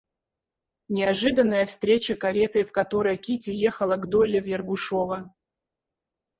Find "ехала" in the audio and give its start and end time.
3.51-3.97